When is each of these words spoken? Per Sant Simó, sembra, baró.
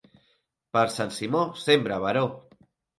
Per 0.79 0.83
Sant 0.95 1.15
Simó, 1.19 1.45
sembra, 1.69 2.05
baró. 2.09 2.29